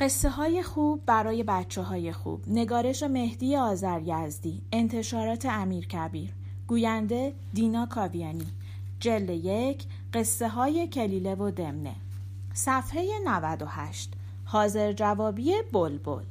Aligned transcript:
قصه 0.00 0.30
های 0.30 0.62
خوب 0.62 1.06
برای 1.06 1.42
بچه 1.42 1.82
های 1.82 2.12
خوب. 2.12 2.44
نگارش 2.46 3.02
مهدی 3.02 3.56
آذر 3.56 4.00
یزدی 4.04 4.62
انتشارات 4.72 5.46
امیر 5.46 5.86
کبیر. 5.86 6.30
گوینده 6.66 7.32
دینا 7.54 7.86
کاویانی. 7.86 8.46
جلد 9.00 9.30
یک 9.30 9.84
قصه 10.14 10.48
های 10.48 10.86
کلیله 10.86 11.34
و 11.34 11.50
دمنه. 11.50 11.94
صفحه 12.54 13.08
98 13.24 14.12
حاضر 14.44 14.92
جوابی 14.92 15.52
بلبل. 15.72 16.24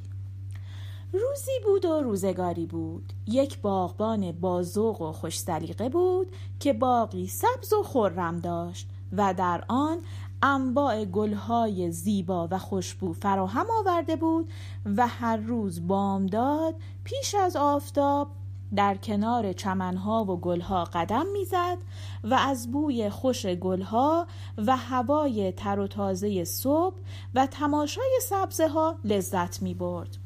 روزی 1.12 1.60
بود 1.64 1.84
و 1.84 2.00
روزگاری 2.00 2.66
بود. 2.66 3.12
یک 3.26 3.60
باغبان 3.60 4.32
بازوق 4.32 5.02
و 5.02 5.12
خوش 5.12 5.44
بود 5.92 6.36
که 6.60 6.72
باقی 6.72 7.26
سبز 7.26 7.72
و 7.72 7.82
خرم 7.82 8.38
داشت 8.38 8.88
و 9.12 9.34
در 9.34 9.64
آن 9.68 9.98
انواع 10.42 11.04
گلهای 11.04 11.90
زیبا 11.90 12.48
و 12.50 12.58
خوشبو 12.58 13.12
فراهم 13.12 13.66
آورده 13.78 14.16
بود 14.16 14.50
و 14.96 15.06
هر 15.06 15.36
روز 15.36 15.86
بامداد 15.86 16.74
پیش 17.04 17.34
از 17.34 17.56
آفتاب 17.56 18.28
در 18.76 18.96
کنار 18.96 19.52
چمنها 19.52 20.24
و 20.24 20.40
گلها 20.40 20.84
قدم 20.84 21.26
می‌زد 21.32 21.78
و 22.24 22.34
از 22.34 22.72
بوی 22.72 23.10
خوش 23.10 23.46
گلها 23.46 24.26
و 24.58 24.76
هوای 24.76 25.52
تر 25.52 25.78
و 25.78 25.86
تازه 25.86 26.44
صبح 26.44 26.96
و 27.34 27.46
تماشای 27.46 28.20
سبزه 28.22 28.68
ها 28.68 28.94
لذت 29.04 29.62
می 29.62 29.74
برد 29.74 30.16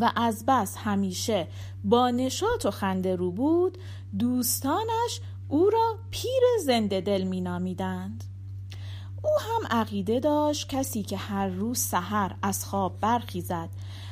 و 0.00 0.12
از 0.16 0.44
بس 0.46 0.76
همیشه 0.76 1.46
با 1.84 2.10
نشاط 2.10 2.66
و 2.66 2.70
خنده 2.70 3.16
رو 3.16 3.30
بود 3.30 3.78
دوستانش 4.18 5.20
او 5.48 5.70
را 5.70 5.94
پیر 6.10 6.42
زنده 6.64 7.00
دل 7.00 7.22
می 7.22 7.40
نامیدند. 7.40 8.24
او 9.22 9.30
هم 9.40 9.80
عقیده 9.80 10.20
داشت 10.20 10.68
کسی 10.68 11.02
که 11.02 11.16
هر 11.16 11.48
روز 11.48 11.78
سحر 11.78 12.34
از 12.42 12.64
خواب 12.64 13.00
برخیزد 13.00 13.68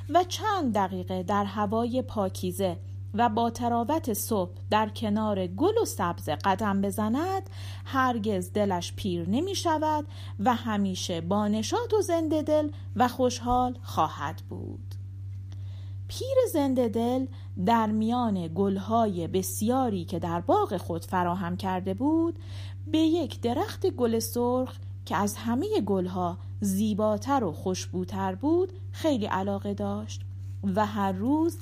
و 0.08 0.24
چند 0.24 0.74
دقیقه 0.74 1.22
در 1.22 1.44
هوای 1.44 2.02
پاکیزه 2.02 2.76
و 3.14 3.28
با 3.28 3.50
تراوت 3.50 4.12
صبح 4.12 4.50
در 4.70 4.88
کنار 4.88 5.46
گل 5.46 5.78
و 5.82 5.84
سبز 5.84 6.28
قدم 6.28 6.80
بزند 6.80 7.50
هرگز 7.84 8.52
دلش 8.52 8.92
پیر 8.96 9.28
نمی 9.28 9.54
شود 9.54 10.06
و 10.40 10.54
همیشه 10.54 11.20
با 11.20 11.48
نشاط 11.48 11.94
و 11.98 12.02
زنده 12.02 12.42
دل 12.42 12.68
و 12.96 13.08
خوشحال 13.08 13.78
خواهد 13.82 14.42
بود. 14.48 14.94
پیر 16.08 16.36
زنده 16.52 16.88
دل 16.88 17.26
در 17.66 17.86
میان 17.86 18.50
گلهای 18.54 19.26
بسیاری 19.26 20.04
که 20.04 20.18
در 20.18 20.40
باغ 20.40 20.76
خود 20.76 21.04
فراهم 21.04 21.56
کرده 21.56 21.94
بود 21.94 22.38
به 22.86 22.98
یک 22.98 23.40
درخت 23.40 23.86
گل 23.86 24.18
سرخ 24.18 24.78
که 25.06 25.16
از 25.16 25.36
همه 25.36 25.80
گلها 25.80 26.38
زیباتر 26.60 27.44
و 27.44 27.52
خوشبوتر 27.52 28.34
بود 28.34 28.72
خیلی 28.92 29.26
علاقه 29.26 29.74
داشت 29.74 30.20
و 30.74 30.86
هر 30.86 31.12
روز 31.12 31.58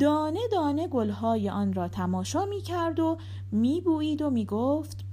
دانه 0.00 0.40
دانه 0.52 0.88
گلهای 0.88 1.50
آن 1.50 1.72
را 1.72 1.88
تماشا 1.88 2.44
می 2.44 2.60
کرد 2.60 3.00
و 3.00 3.18
می 3.52 3.80
بوید 3.80 4.22
و 4.22 4.30
می 4.30 4.44
گفت 4.44 5.04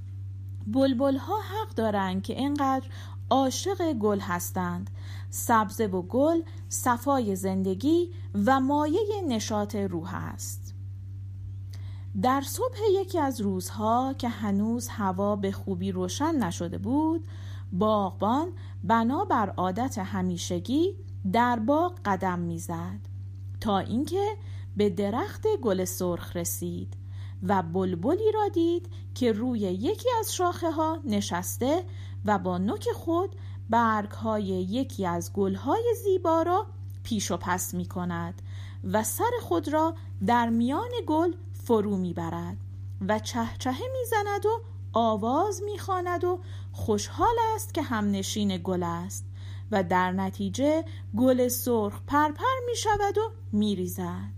بلبلها 0.67 1.39
حق 1.39 1.75
دارند 1.75 2.23
که 2.23 2.33
اینقدر 2.39 2.87
عاشق 3.29 3.93
گل 3.93 4.19
هستند. 4.19 4.89
سبزه 5.29 5.87
و 5.87 6.01
گل 6.01 6.41
صفای 6.69 7.35
زندگی 7.35 8.09
و 8.45 8.59
مایه 8.59 9.21
نشاط 9.27 9.75
روح 9.75 10.15
است. 10.15 10.73
در 12.21 12.41
صبح 12.41 12.77
یکی 13.01 13.19
از 13.19 13.41
روزها 13.41 14.15
که 14.17 14.29
هنوز 14.29 14.87
هوا 14.87 15.35
به 15.35 15.51
خوبی 15.51 15.91
روشن 15.91 16.35
نشده 16.35 16.77
بود 16.77 17.27
باغبان 17.71 18.53
بنا 18.83 19.25
بر 19.25 19.49
عادت 19.49 19.97
همیشگی 19.97 20.95
در 21.33 21.59
باغ 21.59 21.99
قدم 22.05 22.39
می‌زد 22.39 22.99
تا 23.61 23.79
اینکه 23.79 24.37
به 24.77 24.89
درخت 24.89 25.47
گل 25.61 25.85
سرخ 25.85 26.35
رسید 26.35 26.97
و 27.43 27.63
بلبلی 27.63 28.31
را 28.33 28.47
دید 28.47 28.89
که 29.15 29.31
روی 29.31 29.59
یکی 29.59 30.09
از 30.19 30.35
شاخه 30.35 30.71
ها 30.71 30.99
نشسته 31.05 31.83
و 32.25 32.39
با 32.39 32.57
نوک 32.57 32.87
خود 32.95 33.35
برگ 33.69 34.11
های 34.11 34.43
یکی 34.43 35.05
از 35.05 35.33
گل 35.33 35.55
های 35.55 35.95
زیبا 36.03 36.41
را 36.41 36.65
پیش 37.03 37.31
و 37.31 37.37
پس 37.37 37.73
می 37.73 37.85
کند 37.85 38.41
و 38.83 39.03
سر 39.03 39.31
خود 39.41 39.73
را 39.73 39.95
در 40.25 40.49
میان 40.49 40.89
گل 41.07 41.33
فرو 41.53 41.97
می 41.97 42.13
برد 42.13 42.57
و 43.07 43.19
چهچهه 43.19 43.81
می 43.91 44.05
زند 44.09 44.45
و 44.45 44.61
آواز 44.93 45.61
می 45.63 45.79
خاند 45.79 46.23
و 46.23 46.39
خوشحال 46.71 47.35
است 47.55 47.73
که 47.73 47.81
همنشین 47.81 48.57
گل 48.63 48.83
است 48.83 49.25
و 49.71 49.83
در 49.83 50.11
نتیجه 50.11 50.85
گل 51.17 51.47
سرخ 51.47 52.01
پرپر 52.07 52.59
می 52.69 52.75
شود 52.75 53.17
و 53.17 53.31
می 53.51 53.75
ریزد 53.75 54.31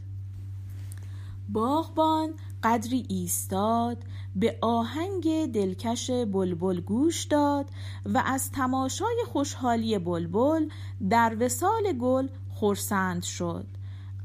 باغبان 1.49 2.33
قدری 2.63 3.05
ایستاد 3.09 3.97
به 4.35 4.57
آهنگ 4.61 5.51
دلکش 5.51 6.09
بلبل 6.11 6.81
گوش 6.81 7.23
داد 7.23 7.69
و 8.05 8.23
از 8.25 8.51
تماشای 8.51 9.23
خوشحالی 9.31 9.99
بلبل 9.99 10.69
در 11.09 11.37
وسال 11.39 11.93
گل 12.01 12.27
خورسند 12.49 13.23
شد. 13.23 13.65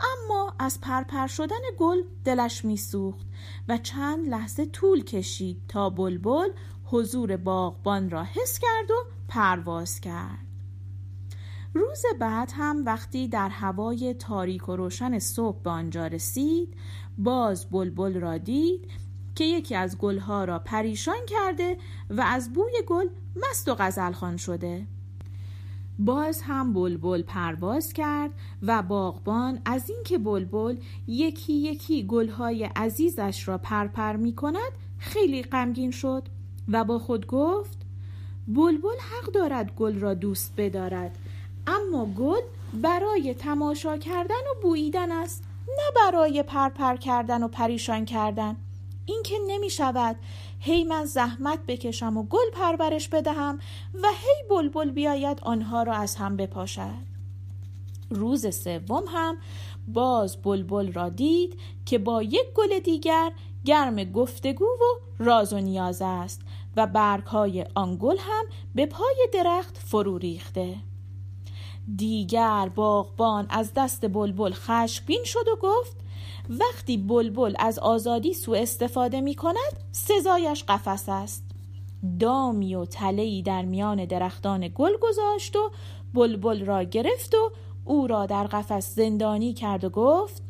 اما 0.01 0.55
از 0.59 0.81
پرپر 0.81 1.27
شدن 1.27 1.61
گل 1.79 2.03
دلش 2.25 2.65
میسوخت 2.65 3.27
و 3.69 3.79
چند 3.79 4.29
لحظه 4.29 4.67
طول 4.67 5.05
کشید 5.05 5.63
تا 5.69 5.91
بلبل 5.91 6.49
حضور 6.85 7.37
باغبان 7.37 8.11
را 8.11 8.25
حس 8.25 8.59
کرد 8.59 8.91
و 8.91 8.95
پرواز 9.29 10.01
کرد. 10.01 10.49
روز 11.75 12.03
بعد 12.21 12.53
هم 12.55 12.85
وقتی 12.85 13.29
در 13.29 13.49
هوای 13.49 14.15
تاریک 14.15 14.69
و 14.69 14.77
روشن 14.77 15.19
صبح 15.19 15.63
به 15.63 15.71
آنجا 15.71 16.07
رسید 16.07 16.75
باز 17.19 17.71
بلبل 17.71 18.21
را 18.21 18.39
دید 18.39 18.89
که 19.35 19.45
یکی 19.45 19.75
از 19.75 19.99
گلها 19.99 20.45
را 20.45 20.59
پریشان 20.59 21.27
کرده 21.27 21.79
و 22.11 22.21
از 22.21 22.53
بوی 22.53 22.73
گل 22.87 23.09
مست 23.37 23.69
و 23.69 23.75
غزلخان 23.75 24.37
شده. 24.37 24.87
باز 25.99 26.43
هم 26.43 26.73
بلبل 26.73 27.23
پرواز 27.23 27.93
کرد 27.93 28.31
و 28.63 28.83
باغبان 28.83 29.61
از 29.65 29.91
اینکه 29.91 30.19
بلبل 30.19 30.77
یکی 31.07 31.53
یکی 31.53 32.07
گلهای 32.07 32.65
عزیزش 32.65 33.49
را 33.49 33.59
پرپر 33.59 34.17
می 34.17 34.35
کند 34.35 34.73
خیلی 34.99 35.43
غمگین 35.43 35.91
شد 35.91 36.23
و 36.69 36.85
با 36.85 36.99
خود 36.99 37.27
گفت 37.27 37.79
بلبل 38.49 38.99
حق 38.99 39.33
دارد 39.33 39.75
گل 39.75 40.01
را 40.01 40.15
دوست 40.15 40.55
بدارد 40.57 41.19
اما 41.67 42.07
گل 42.07 42.41
برای 42.83 43.35
تماشا 43.35 43.97
کردن 43.97 44.35
و 44.35 44.61
بوییدن 44.63 45.13
است 45.13 45.45
نه 45.69 45.93
برای 45.97 46.43
پرپر 46.43 46.97
کردن 46.97 47.43
و 47.43 47.49
پریشان 47.49 48.05
کردن. 48.05 48.57
این 49.09 49.23
که 49.23 49.39
نمی 49.47 49.71
شود 49.71 50.17
هی 50.61 50.85
من 50.85 51.05
زحمت 51.05 51.67
بکشم 51.67 52.17
و 52.17 52.23
گل 52.23 52.51
پرورش 52.53 53.09
بدهم 53.09 53.59
و 54.03 54.09
هی 54.09 54.49
بلبل 54.51 54.91
بیاید 54.91 55.41
آنها 55.43 55.83
را 55.83 55.95
از 55.95 56.17
هم 56.17 56.37
بپاشد. 56.37 57.09
روز 58.11 58.55
سوم 58.57 59.05
هم 59.09 59.39
باز 59.89 60.43
بلبل 60.43 60.93
را 60.93 61.09
دید 61.09 61.61
که 61.87 61.99
با 61.99 62.23
یک 62.23 62.53
گل 62.55 62.79
دیگر 62.79 63.33
گرم 63.65 64.05
گفتگو 64.05 64.65
و 64.65 65.01
راز 65.19 65.53
و 65.53 65.59
نیاز 65.59 66.03
است 66.03 66.41
و 66.77 66.87
برگهای 66.87 67.67
آن 67.75 67.99
گل 68.01 68.17
هم 68.19 68.45
به 68.75 68.87
پای 68.87 69.29
درخت 69.33 69.79
فرو 69.79 70.19
ریخته. 70.19 70.77
دیگر 71.97 72.69
باغبان 72.75 73.47
از 73.51 73.73
دست 73.77 74.09
بلبل 74.09 74.53
خشمگین 74.53 75.25
شد 75.25 75.49
و 75.49 75.57
گفت 75.57 76.08
وقتی 76.49 76.97
بلبل 76.97 77.55
از 77.59 77.79
آزادی 77.79 78.35
سوء 78.35 78.59
استفاده 78.59 79.21
می 79.21 79.35
کند 79.35 79.89
سزایش 79.93 80.65
قفس 80.69 81.05
است. 81.09 81.45
دامی 82.21 82.75
و 82.75 82.85
تلهی 82.85 83.43
در 83.43 83.65
میان 83.65 84.05
درختان 84.05 84.69
گل 84.75 84.93
گذاشت 85.01 85.57
و 85.57 85.71
بلبل 86.15 86.65
را 86.65 86.83
گرفت 86.83 87.35
و 87.35 87.51
او 87.85 88.07
را 88.07 88.27
در 88.27 88.47
قفس 88.47 88.95
زندانی 88.95 89.53
کرد 89.53 89.85
و 89.85 89.91
گفت 89.91 90.43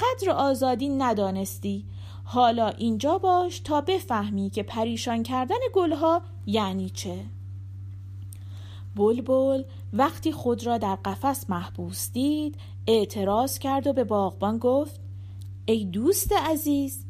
قدر 0.00 0.30
آزادی 0.30 0.88
ندانستی. 0.88 1.84
حالا 2.24 2.68
اینجا 2.68 3.18
باش 3.18 3.60
تا 3.60 3.80
بفهمی 3.80 4.50
که 4.50 4.62
پریشان 4.62 5.22
کردن 5.22 5.56
گلها 5.74 6.22
یعنی 6.46 6.90
چه. 6.90 7.24
بلبل 8.96 9.62
وقتی 9.92 10.32
خود 10.32 10.66
را 10.66 10.78
در 10.78 10.94
قفس 10.94 11.50
محبوس 11.50 12.12
دید 12.12 12.56
اعتراض 12.86 13.58
کرد 13.58 13.86
و 13.86 13.92
به 13.92 14.04
باغبان 14.04 14.58
گفت 14.58 15.00
ای 15.66 15.84
دوست 15.84 16.32
عزیز 16.32 17.04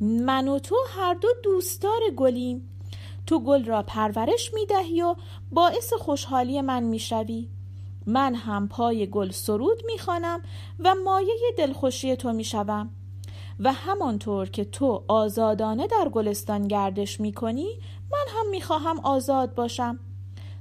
من 0.00 0.48
و 0.48 0.58
تو 0.58 0.76
هر 0.88 1.14
دو 1.14 1.28
دوستدار 1.42 2.00
گلیم 2.16 2.68
تو 3.26 3.40
گل 3.40 3.64
را 3.64 3.82
پرورش 3.82 4.54
می 4.54 4.66
دهی 4.66 5.02
و 5.02 5.14
باعث 5.50 5.92
خوشحالی 5.92 6.60
من 6.60 6.82
می 6.82 6.98
شوی. 6.98 7.48
من 8.06 8.34
هم 8.34 8.68
پای 8.68 9.06
گل 9.06 9.30
سرود 9.30 9.82
می 9.86 9.98
خانم 9.98 10.42
و 10.78 10.94
مایه 11.04 11.34
دلخوشی 11.58 12.16
تو 12.16 12.32
می 12.32 12.44
شوم. 12.44 12.90
و 13.60 13.72
همانطور 13.72 14.48
که 14.48 14.64
تو 14.64 15.04
آزادانه 15.08 15.86
در 15.86 16.08
گلستان 16.08 16.68
گردش 16.68 17.20
می 17.20 17.32
کنی 17.32 17.78
من 18.12 18.24
هم 18.28 18.50
می 18.50 18.60
خواهم 18.60 19.00
آزاد 19.00 19.54
باشم 19.54 19.98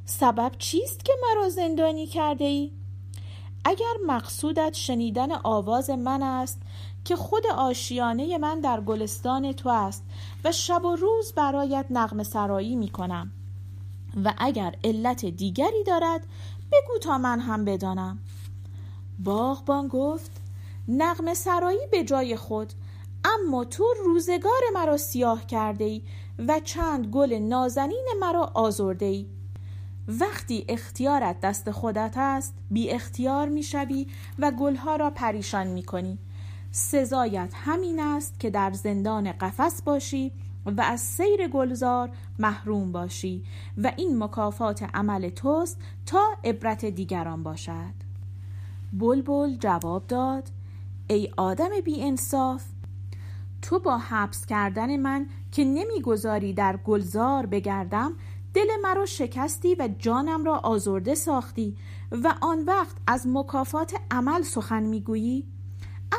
سبب 0.05 0.51
چیست 0.57 1.05
که 1.05 1.13
مرا 1.23 1.49
زندانی 1.49 2.07
کرده 2.07 2.45
ای؟ 2.45 2.71
اگر 3.65 3.93
مقصودت 4.07 4.73
شنیدن 4.73 5.31
آواز 5.43 5.89
من 5.89 6.23
است 6.23 6.61
که 7.07 7.15
خود 7.15 7.47
آشیانه 7.47 8.37
من 8.37 8.59
در 8.59 8.81
گلستان 8.81 9.53
تو 9.53 9.69
است 9.69 10.03
و 10.43 10.51
شب 10.51 10.85
و 10.85 10.95
روز 10.95 11.33
برایت 11.33 11.85
نغم 11.89 12.23
سرایی 12.23 12.75
می 12.75 12.89
کنم. 12.89 13.31
و 14.23 14.33
اگر 14.37 14.75
علت 14.83 15.25
دیگری 15.25 15.83
دارد 15.83 16.27
بگو 16.71 16.99
تا 17.01 17.17
من 17.17 17.39
هم 17.39 17.65
بدانم. 17.65 18.19
باغبان 19.19 19.87
گفت 19.87 20.31
نغم 20.87 21.33
سرایی 21.33 21.87
به 21.91 22.03
جای 22.03 22.35
خود 22.35 22.73
اما 23.25 23.65
تو 23.65 23.85
روزگار 24.05 24.61
مرا 24.73 24.97
سیاه 24.97 25.45
کرده 25.45 25.83
ای 25.83 26.01
و 26.47 26.59
چند 26.59 27.07
گل 27.07 27.33
نازنین 27.33 28.07
مرا 28.19 28.51
آزرده 28.53 29.05
ای. 29.05 29.25
وقتی 30.07 30.65
اختیارت 30.69 31.39
دست 31.39 31.71
خودت 31.71 32.13
است 32.17 32.53
بی 32.71 32.89
اختیار 32.89 33.49
می 33.49 33.63
شوی 33.63 34.07
و 34.39 34.51
گلها 34.51 34.95
را 34.95 35.09
پریشان 35.09 35.67
می 35.67 35.83
کنی. 35.83 36.19
سزایت 36.77 37.53
همین 37.55 37.99
است 37.99 38.39
که 38.39 38.49
در 38.49 38.73
زندان 38.73 39.31
قفس 39.31 39.81
باشی 39.81 40.31
و 40.65 40.81
از 40.81 41.01
سیر 41.01 41.47
گلزار 41.47 42.09
محروم 42.39 42.91
باشی 42.91 43.43
و 43.77 43.91
این 43.97 44.23
مکافات 44.23 44.83
عمل 44.83 45.29
توست 45.29 45.77
تا 46.05 46.19
عبرت 46.43 46.85
دیگران 46.85 47.43
باشد. 47.43 47.93
بلبل 48.93 49.57
جواب 49.57 50.07
داد 50.07 50.49
ای 51.07 51.31
آدم 51.37 51.69
بی 51.85 52.03
انصاف 52.03 52.63
تو 53.61 53.79
با 53.79 53.97
حبس 53.97 54.45
کردن 54.45 54.97
من 54.97 55.27
که 55.51 55.65
نمی‌گذاری 55.65 56.53
در 56.53 56.77
گلزار 56.77 57.45
بگردم 57.45 58.13
دل 58.53 58.67
مرا 58.83 59.05
شکستی 59.05 59.75
و 59.75 59.89
جانم 59.99 60.43
را 60.43 60.57
آزرده 60.57 61.15
ساختی 61.15 61.77
و 62.11 62.33
آن 62.41 62.65
وقت 62.65 62.95
از 63.07 63.27
مکافات 63.27 63.93
عمل 64.11 64.41
سخن 64.41 64.83
می‌گویی 64.83 65.45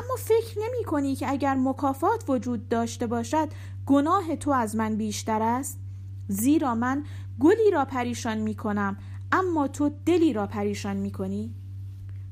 اما 0.09 0.17
فکر 0.17 0.59
نمی 0.59 0.83
کنی 0.83 1.15
که 1.15 1.29
اگر 1.29 1.55
مکافات 1.55 2.23
وجود 2.29 2.69
داشته 2.69 3.07
باشد 3.07 3.49
گناه 3.85 4.35
تو 4.35 4.51
از 4.51 4.75
من 4.75 4.95
بیشتر 4.95 5.41
است؟ 5.41 5.79
زیرا 6.27 6.75
من 6.75 7.03
گلی 7.39 7.71
را 7.73 7.85
پریشان 7.85 8.37
می 8.37 8.55
کنم 8.55 8.97
اما 9.31 9.67
تو 9.67 9.91
دلی 10.05 10.33
را 10.33 10.47
پریشان 10.47 10.97
می 10.97 11.11
کنی؟ 11.11 11.53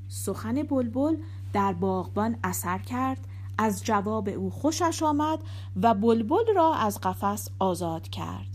سخن 0.07 0.63
بلبل 0.63 1.17
در 1.53 1.73
باغبان 1.73 2.37
اثر 2.43 2.77
کرد 2.77 3.27
از 3.57 3.83
جواب 3.83 4.29
او 4.29 4.49
خوشش 4.49 5.03
آمد 5.03 5.39
و 5.81 5.93
بلبل 5.93 6.53
را 6.55 6.73
از 6.73 6.99
قفس 7.01 7.49
آزاد 7.59 8.07
کرد. 8.07 8.47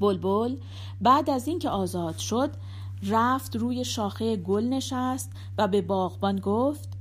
بلبل 0.00 0.56
بعد 1.00 1.30
از 1.30 1.48
اینکه 1.48 1.70
آزاد 1.70 2.16
شد 2.16 2.50
رفت 3.02 3.56
روی 3.56 3.84
شاخه 3.84 4.36
گل 4.36 4.64
نشست 4.64 5.32
و 5.58 5.68
به 5.68 5.82
باغبان 5.82 6.40
گفت 6.40 6.95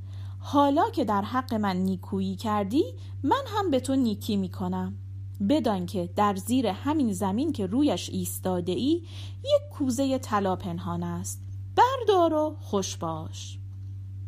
حالا 0.48 0.90
که 0.90 1.06
در 1.06 1.22
حق 1.22 1.54
من 1.54 1.78
نیکویی 1.78 2.36
کردی 2.36 2.84
من 3.24 3.44
هم 3.48 3.72
به 3.72 3.80
تو 3.80 3.96
نیکی 3.96 4.38
می 4.38 4.50
کنم 4.50 4.98
بدان 5.50 5.86
که 5.86 6.10
در 6.16 6.36
زیر 6.36 6.68
همین 6.68 7.14
زمین 7.14 7.52
که 7.52 7.66
رویش 7.66 8.10
ایستاده 8.10 8.72
ای 8.72 9.04
یک 9.44 9.70
کوزه 9.72 10.18
طلا 10.18 10.56
پنهان 10.56 11.04
است. 11.04 11.42
بردار 11.76 12.34
و 12.34 12.56
خوش 12.60 12.98
باش. 12.98 13.60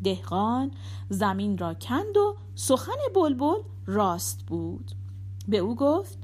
دهقان 0.03 0.71
زمین 1.09 1.57
را 1.57 1.73
کند 1.73 2.17
و 2.17 2.35
سخن 2.55 2.97
بلبل 3.15 3.61
راست 3.85 4.45
بود. 4.47 4.91
به 5.47 5.57
او 5.57 5.75
گفت 5.75 6.17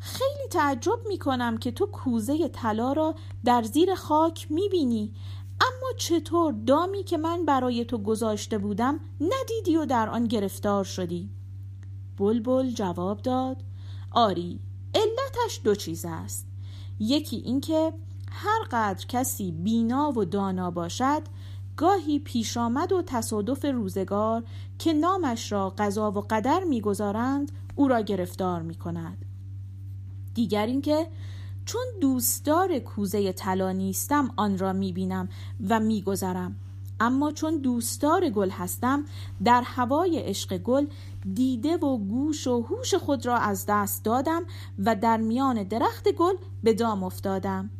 خیلی 0.00 0.48
تعجب 0.50 0.98
می 1.08 1.18
کنم 1.18 1.56
که 1.56 1.70
تو 1.70 1.86
کوزه 1.86 2.48
طلا 2.48 2.92
را 2.92 3.14
در 3.44 3.62
زیر 3.62 3.94
خاک 3.94 4.46
می 4.50 4.68
بینی 4.68 5.12
اما 5.60 5.92
چطور 5.96 6.52
دامی 6.66 7.04
که 7.04 7.16
من 7.16 7.44
برای 7.44 7.84
تو 7.84 7.98
گذاشته 7.98 8.58
بودم 8.58 9.00
ندیدی 9.20 9.76
و 9.76 9.86
در 9.86 10.08
آن 10.08 10.24
گرفتار 10.24 10.84
شدی؟ 10.84 11.30
بلبل 12.18 12.70
جواب 12.70 13.22
داد 13.22 13.56
آری 14.10 14.60
علتش 14.94 15.60
دو 15.64 15.74
چیز 15.74 16.04
است. 16.08 16.46
یکی 17.00 17.36
اینکه 17.36 17.92
هر 18.32 18.64
قدر 18.70 19.06
کسی 19.06 19.52
بینا 19.52 20.12
و 20.16 20.24
دانا 20.24 20.70
باشد 20.70 21.22
گاهی 21.76 22.18
پیش 22.18 22.56
آمد 22.56 22.92
و 22.92 23.02
تصادف 23.02 23.64
روزگار 23.64 24.44
که 24.78 24.92
نامش 24.92 25.52
را 25.52 25.70
قضا 25.70 26.10
و 26.10 26.20
قدر 26.20 26.64
می‌گذارند 26.64 27.52
او 27.76 27.88
را 27.88 28.00
گرفتار 28.00 28.62
می 28.62 28.74
کند 28.74 29.24
دیگر 30.34 30.66
اینکه 30.66 31.06
چون 31.68 31.86
دوستدار 32.00 32.78
کوزه 32.78 33.32
طلا 33.32 33.72
نیستم 33.72 34.30
آن 34.36 34.58
را 34.58 34.72
می‌بینم 34.72 35.28
و 35.68 35.80
میگذرم. 35.80 36.56
اما 37.00 37.32
چون 37.32 37.56
دوستدار 37.58 38.30
گل 38.30 38.50
هستم 38.50 39.04
در 39.44 39.62
هوای 39.66 40.18
عشق 40.18 40.58
گل 40.58 40.86
دیده 41.34 41.76
و 41.76 41.98
گوش 41.98 42.46
و 42.46 42.60
هوش 42.60 42.94
خود 42.94 43.26
را 43.26 43.36
از 43.36 43.64
دست 43.68 44.04
دادم 44.04 44.42
و 44.78 44.96
در 44.96 45.16
میان 45.16 45.62
درخت 45.62 46.12
گل 46.12 46.34
به 46.62 46.74
دام 46.74 47.04
افتادم. 47.04 47.70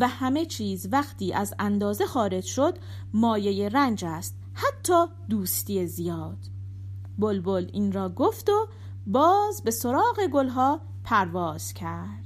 و 0.00 0.08
همه 0.08 0.46
چیز 0.46 0.88
وقتی 0.92 1.32
از 1.32 1.54
اندازه 1.58 2.06
خارج 2.06 2.44
شد 2.44 2.78
مایه 3.12 3.68
رنج 3.68 4.04
است 4.04 4.34
حتی 4.54 5.04
دوستی 5.28 5.86
زیاد. 5.86 6.38
بلبل 7.18 7.70
این 7.72 7.92
را 7.92 8.08
گفت 8.08 8.48
و 8.48 8.68
باز 9.06 9.62
به 9.62 9.70
سراغ 9.70 10.26
گلها 10.32 10.80
پرواز 11.04 11.74
کرد. 11.74 12.25